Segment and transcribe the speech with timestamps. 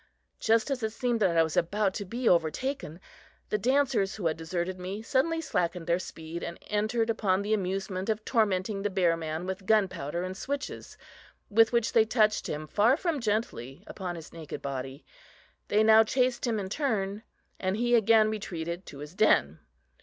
[0.39, 2.99] Just as it seemed that I was about to be overtaken,
[3.49, 8.09] the dancers who had deserted me suddenly slackened their speed, and entered upon the amusement
[8.09, 10.97] of tormenting the bear man with gunpowder and switches,
[11.51, 15.05] with which they touched him far from gently upon his naked body.
[15.67, 17.21] They now chased him in turn,
[17.59, 19.59] and he again retreated to his den.